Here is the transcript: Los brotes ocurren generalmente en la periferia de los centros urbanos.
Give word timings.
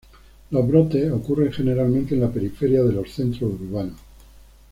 Los 0.49 0.67
brotes 0.67 1.11
ocurren 1.11 1.53
generalmente 1.53 2.15
en 2.15 2.21
la 2.21 2.31
periferia 2.31 2.81
de 2.81 2.91
los 2.91 3.11
centros 3.11 3.51
urbanos. 3.61 3.99